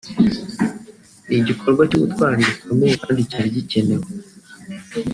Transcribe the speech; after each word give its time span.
ni 1.27 1.35
igikorwa 1.41 1.83
cy’ubutwari 1.89 2.41
bukomeye 2.49 2.93
kandi 3.03 3.27
cyari 3.29 3.49
gikenewe 3.55 4.07